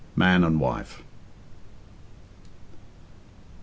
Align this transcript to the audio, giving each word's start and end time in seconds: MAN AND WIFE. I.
MAN 0.15 0.43
AND 0.43 0.59
WIFE. 0.59 1.01
I. 1.01 1.03